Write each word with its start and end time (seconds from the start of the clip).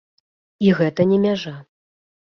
І 0.67 0.71
гэта 0.79 1.07
не 1.13 1.21
мяжа. 1.27 1.55